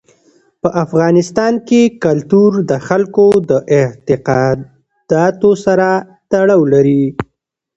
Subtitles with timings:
[0.61, 5.87] په افغانستان کې کلتور د خلکو د اعتقاداتو سره
[6.31, 7.03] تړاو لري.